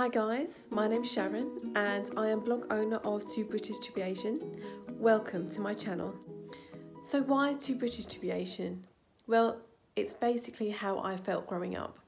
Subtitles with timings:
[0.00, 4.40] Hi guys, my name's Sharon and I am blog owner of Two British Asian.
[4.98, 6.14] Welcome to my channel.
[7.02, 8.86] So why Two British Asian?
[9.26, 9.60] Well,
[9.96, 11.98] it's basically how I felt growing up.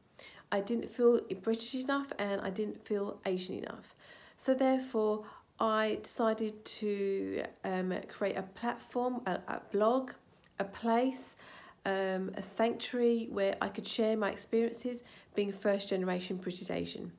[0.50, 3.94] I didn't feel British enough and I didn't feel Asian enough.
[4.38, 5.26] So therefore,
[5.60, 10.12] I decided to um, create a platform, a, a blog,
[10.58, 11.36] a place,
[11.84, 15.02] um, a sanctuary where I could share my experiences
[15.34, 17.12] being first generation British Asian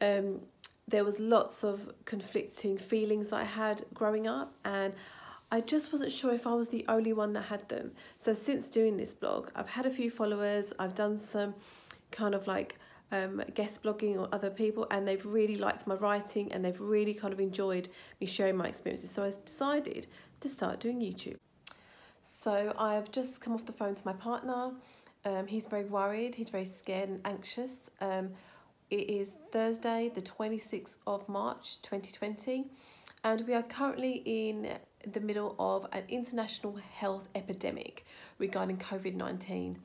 [0.00, 0.40] um,
[0.88, 4.92] there was lots of conflicting feelings that I had growing up and
[5.50, 7.92] I just wasn't sure if I was the only one that had them.
[8.16, 11.54] So since doing this blog, I've had a few followers, I've done some
[12.10, 12.76] kind of like
[13.12, 17.14] um, guest blogging or other people and they've really liked my writing and they've really
[17.14, 17.88] kind of enjoyed
[18.20, 19.10] me sharing my experiences.
[19.10, 20.06] So I decided
[20.40, 21.36] to start doing YouTube.
[22.20, 24.72] So I've just come off the phone to my partner.
[25.24, 27.90] Um, he's very worried, he's very scared and anxious.
[28.00, 28.30] Um,
[28.90, 32.66] it is Thursday, the 26th of March 2020,
[33.24, 34.78] and we are currently in
[35.12, 38.04] the middle of an international health epidemic
[38.38, 39.78] regarding COVID 19.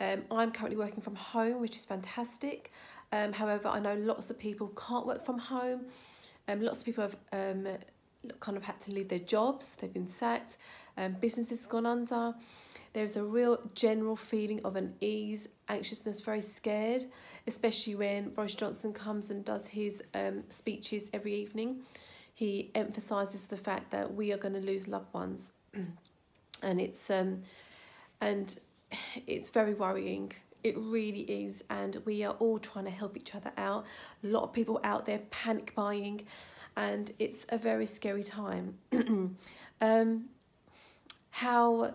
[0.00, 2.72] Um, I'm currently working from home, which is fantastic.
[3.12, 5.86] Um, however, I know lots of people can't work from home.
[6.48, 7.68] Um, lots of people have um,
[8.40, 10.56] kind of had to leave their jobs, they've been sacked,
[10.96, 12.34] um, businesses gone under.
[12.96, 17.04] There's a real general feeling of an ease, anxiousness, very scared,
[17.46, 21.82] especially when Boris Johnson comes and does his um, speeches every evening.
[22.32, 25.52] He emphasises the fact that we are going to lose loved ones,
[26.62, 27.42] and it's um,
[28.22, 28.58] and
[29.26, 30.32] it's very worrying.
[30.64, 33.84] It really is, and we are all trying to help each other out.
[34.24, 36.22] A lot of people out there panic buying,
[36.78, 38.78] and it's a very scary time.
[39.82, 40.24] um,
[41.28, 41.92] how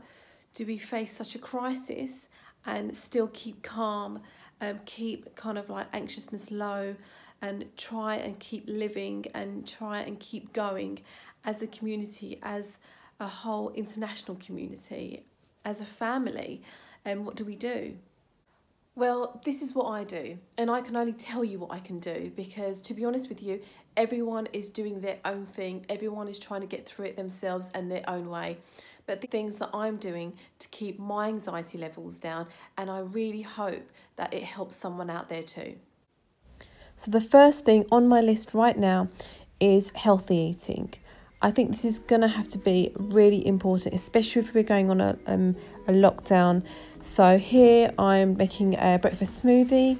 [0.53, 2.27] do we face such a crisis
[2.66, 4.21] and still keep calm,
[4.59, 6.95] um, keep kind of like anxiousness low,
[7.41, 10.99] and try and keep living and try and keep going
[11.44, 12.78] as a community, as
[13.19, 15.23] a whole international community,
[15.66, 16.62] as a family?
[17.06, 17.95] And what do we do?
[18.94, 22.00] Well, this is what I do, and I can only tell you what I can
[22.00, 23.62] do because, to be honest with you,
[23.95, 27.89] everyone is doing their own thing, everyone is trying to get through it themselves and
[27.89, 28.57] their own way
[29.06, 32.47] but the things that I'm doing to keep my anxiety levels down,
[32.78, 35.75] and I really hope that it helps someone out there too.
[36.95, 39.09] So, the first thing on my list right now
[39.59, 40.94] is healthy eating.
[41.41, 44.91] I think this is going to have to be really important, especially if we're going
[44.91, 45.56] on a, um,
[45.88, 46.63] a lockdown.
[47.00, 49.97] So, here I'm making a breakfast smoothie.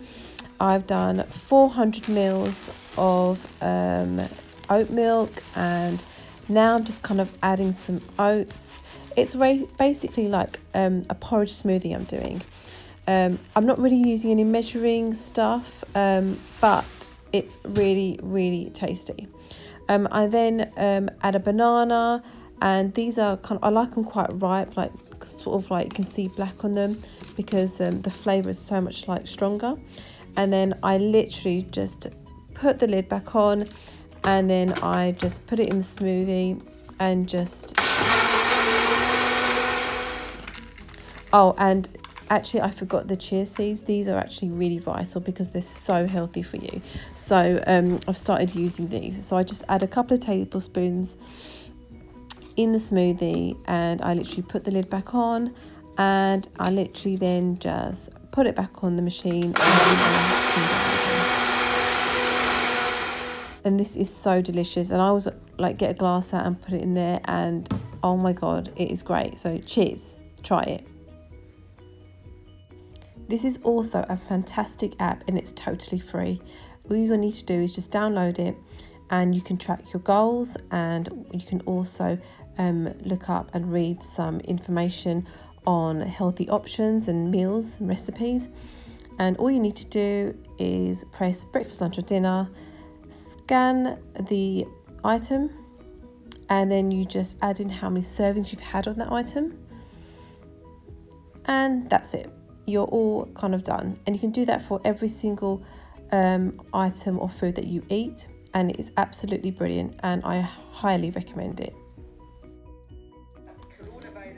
[0.59, 4.22] I've done 400 mils of um,
[4.69, 6.03] oat milk and
[6.53, 8.81] now I'm just kind of adding some oats
[9.16, 9.35] it's
[9.78, 12.41] basically like um, a porridge smoothie I'm doing.
[13.07, 16.85] Um, I'm not really using any measuring stuff, um, but
[17.34, 19.28] it's really, really tasty.
[19.89, 22.23] Um, I then um, add a banana,
[22.62, 24.91] and these are kind of, I like them quite ripe, like
[25.25, 27.00] sort of like you can see black on them
[27.35, 29.75] because um, the flavour is so much like stronger.
[30.38, 32.07] And then I literally just
[32.53, 33.68] put the lid back on,
[34.23, 36.61] and then I just put it in the smoothie
[36.99, 37.75] and just
[41.33, 41.87] Oh, and
[42.29, 43.83] actually, I forgot the chia seeds.
[43.83, 46.81] These are actually really vital because they're so healthy for you.
[47.15, 49.25] So um, I've started using these.
[49.25, 51.17] So I just add a couple of tablespoons
[52.57, 55.55] in the smoothie and I literally put the lid back on
[55.97, 59.53] and I literally then just put it back on the machine
[63.63, 65.27] and this is so delicious and I always
[65.57, 67.69] like get a glass out and put it in there and
[68.03, 70.88] oh my god it is great so cheers try it
[73.31, 76.41] this is also a fantastic app and it's totally free.
[76.89, 78.57] All you need to do is just download it
[79.09, 82.19] and you can track your goals and you can also
[82.57, 85.25] um, look up and read some information
[85.66, 88.50] on healthy options and meals and recipes.
[89.17, 92.50] And all you need to do is press breakfast, lunch, or dinner,
[93.51, 94.00] scan
[94.30, 94.65] the
[95.03, 95.50] item,
[96.48, 99.57] and then you just add in how many servings you've had on that item.
[101.45, 102.31] And that's it
[102.65, 104.00] you're all kind of done.
[104.06, 105.62] And you can do that for every single
[106.13, 111.12] um, item or food that you eat, and it is absolutely brilliant, and I highly
[111.12, 111.75] recommend it.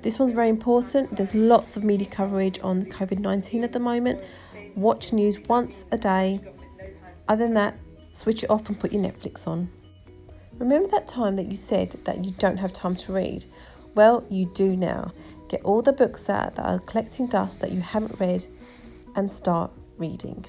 [0.01, 1.15] This one's very important.
[1.15, 4.23] There's lots of media coverage on COVID 19 at the moment.
[4.75, 6.41] Watch news once a day.
[7.27, 7.77] Other than that,
[8.13, 9.69] switch it off and put your Netflix on.
[10.59, 13.45] Remember that time that you said that you don't have time to read?
[13.95, 15.11] Well, you do now.
[15.49, 18.47] Get all the books out that are collecting dust that you haven't read
[19.15, 20.45] and start reading.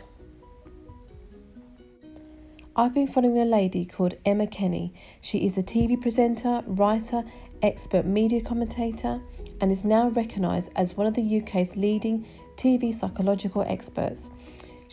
[2.76, 4.93] I've been following a lady called Emma Kenny.
[5.20, 7.22] She is a TV presenter, writer,
[7.62, 9.20] expert media commentator,
[9.61, 12.26] and is now recognised as one of the UK's leading
[12.56, 14.28] TV psychological experts.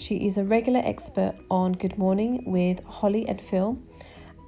[0.02, 3.78] She is a regular expert on Good Morning with Holly and Phil.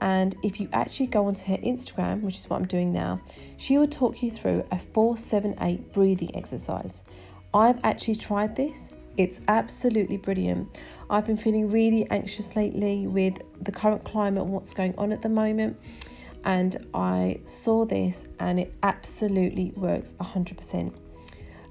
[0.02, 3.22] And if you actually go onto her Instagram, which is what I'm doing now,
[3.58, 7.04] she will talk you through a 478 breathing exercise.
[7.54, 10.80] I've actually tried this it's absolutely brilliant.
[11.08, 15.22] I've been feeling really anxious lately with the current climate and what's going on at
[15.22, 15.80] the moment.
[16.46, 20.96] And I saw this and it absolutely works 100%.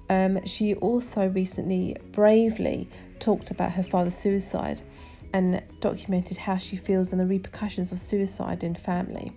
[0.08, 2.88] Um, she also recently bravely
[3.22, 4.82] talked about her father's suicide
[5.32, 9.32] and documented how she feels and the repercussions of suicide in family.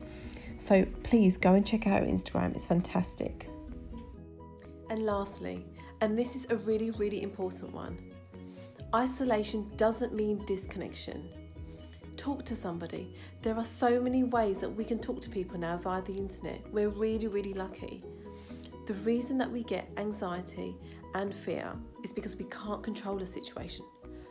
[0.57, 3.47] So please go and check out her Instagram, it's fantastic.
[4.89, 5.65] And lastly,
[6.01, 7.97] and this is a really, really important one.
[8.93, 11.29] Isolation doesn't mean disconnection.
[12.17, 13.13] Talk to somebody.
[13.41, 16.61] There are so many ways that we can talk to people now via the internet.
[16.71, 18.03] We're really, really lucky.
[18.85, 20.75] The reason that we get anxiety
[21.15, 21.71] and fear
[22.03, 23.85] is because we can't control a situation.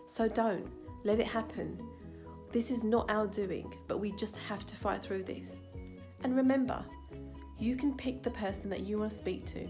[0.07, 0.67] So don't
[1.03, 1.77] let it happen.
[2.53, 5.57] This is not our doing, but we just have to fight through this.
[6.23, 6.85] And remember,
[7.59, 9.69] you can pick the person that you want to speak to.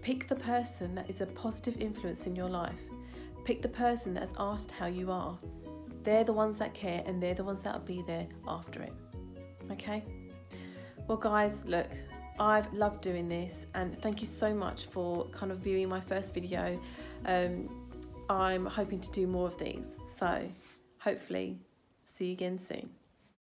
[0.00, 2.78] Pick the person that is a positive influence in your life.
[3.44, 5.38] Pick the person that has asked how you are.
[6.02, 8.92] They're the ones that care and they're the ones that'll be there after it.
[9.70, 10.02] Okay?
[11.06, 11.90] Well, guys, look,
[12.40, 16.34] I've loved doing this and thank you so much for kind of viewing my first
[16.34, 16.80] video.
[17.26, 17.68] Um,
[18.30, 19.86] I'm hoping to do more of these.
[20.18, 20.48] So,
[20.98, 21.58] hopefully,
[22.04, 22.97] see you again soon.